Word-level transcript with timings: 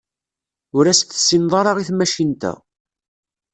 Ur 0.77 0.85
as-tessineḍ 0.91 1.53
ara 1.59 1.81
i 1.81 1.85
tmacint-a. 1.89 2.53